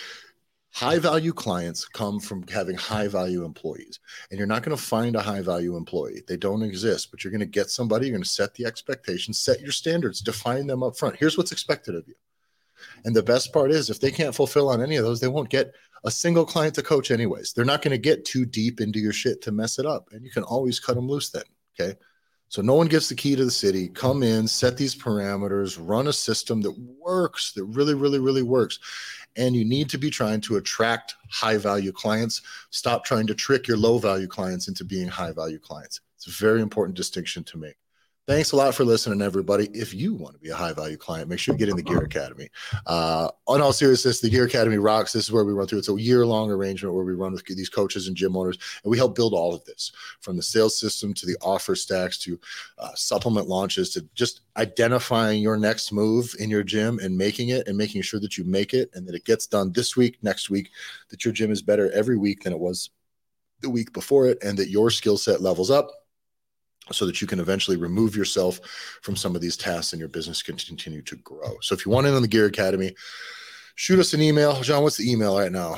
[0.74, 4.00] High value clients come from having high value employees,
[4.30, 6.24] and you're not going to find a high value employee.
[6.28, 9.40] They don't exist, but you're going to get somebody, you're going to set the expectations,
[9.40, 11.18] set your standards, define them up front.
[11.18, 12.16] Here's what's expected of you.
[13.06, 15.50] And the best part is, if they can't fulfill on any of those, they won't
[15.50, 17.54] get a single client to coach, anyways.
[17.54, 20.10] They're not going to get too deep into your shit to mess it up.
[20.12, 21.44] And you can always cut them loose then.
[21.80, 21.98] Okay.
[22.50, 23.88] So no one gets the key to the city.
[23.88, 28.78] Come in, set these parameters, run a system that works, that really, really, really works.
[29.36, 32.42] And you need to be trying to attract high value clients.
[32.70, 36.02] Stop trying to trick your low value clients into being high value clients.
[36.18, 37.76] It's a very important distinction to make.
[38.26, 39.66] Thanks a lot for listening, everybody.
[39.74, 41.84] If you want to be a high value client, make sure you get in the
[41.84, 42.48] Gear Academy.
[42.86, 45.12] Uh, on all seriousness, the Gear Academy rocks.
[45.12, 45.80] This is where we run through.
[45.80, 48.90] It's a year long arrangement where we run with these coaches and gym owners, and
[48.90, 52.40] we help build all of this from the sales system to the offer stacks to
[52.78, 57.68] uh, supplement launches to just identifying your next move in your gym and making it
[57.68, 60.50] and making sure that you make it and that it gets done this week, next
[60.50, 60.70] week,
[61.10, 62.90] that your gym is better every week than it was
[63.60, 65.92] the week before it, and that your skill set levels up
[66.92, 68.60] so that you can eventually remove yourself
[69.02, 71.58] from some of these tasks and your business can continue to grow.
[71.62, 72.96] So if you want in on the Gear Academy,
[73.76, 74.62] shoot us an email.
[74.62, 75.78] John, what's the email right now?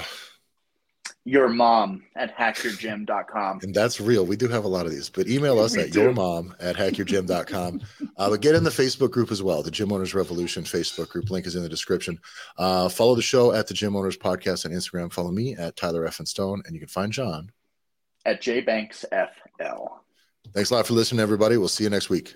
[1.28, 3.60] Your mom at hackyourgym.com.
[3.64, 4.28] And that's real.
[4.28, 7.82] We do have a lot of these, but email us at your mom at hackyourgym.com.
[8.18, 11.32] uh, but get in the Facebook group as well, the Gym Owners Revolution Facebook group.
[11.32, 12.20] Link is in the description.
[12.60, 15.12] Uh, follow the show at the Gym Owners Podcast on Instagram.
[15.12, 16.62] Follow me at Tyler Effin Stone.
[16.66, 17.52] And you can find John
[18.24, 19.90] at JBanksFL.
[20.54, 21.58] Thanks a lot for listening, everybody.
[21.58, 22.36] We'll see you next week.